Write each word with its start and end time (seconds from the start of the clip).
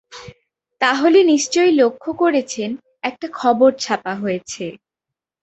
তাহলে 0.81 1.19
নিশ্চয়ই 1.23 1.73
লক্ষ 1.81 2.03
করেছেন 2.21 2.69
একটা 3.03 3.27
খবর 3.33 3.69
ছাপা 3.83 4.13
হয়েছে। 4.15 4.65